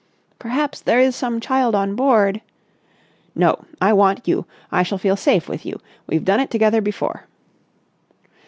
"Perhaps 0.39 0.81
there 0.81 0.99
is 0.99 1.15
some 1.15 1.39
child 1.39 1.75
on 1.75 1.93
board...." 1.93 2.41
"No. 3.35 3.65
I 3.79 3.93
want 3.93 4.27
you. 4.27 4.47
I 4.71 4.81
shall 4.81 4.97
feel 4.97 5.15
safe 5.15 5.47
with 5.47 5.63
you. 5.63 5.79
We've 6.07 6.25
done 6.25 6.39
it 6.39 6.49
together 6.49 6.81
before." 6.81 7.25